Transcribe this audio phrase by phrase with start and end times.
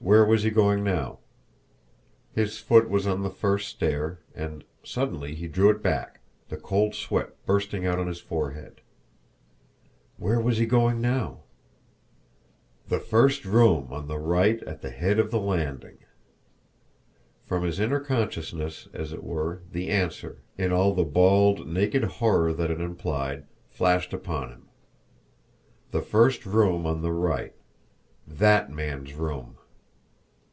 [0.00, 1.18] Where was he going now?
[2.32, 6.94] His foot was on the first stair and suddenly he drew it back, the cold
[6.94, 8.80] sweat bursting out on his forehead.
[10.16, 11.40] Where was he going now?
[12.88, 15.98] "THE FIRST ROOM ON THE RIGHT AT THE HEAD OF THE LANDING."
[17.44, 22.52] From his inner consciousness, as it were, the answer, in all the bald, naked horror
[22.54, 24.68] that it implied, flashed upon him.
[25.90, 27.52] The first room on the right
[28.28, 29.56] THAT man's room!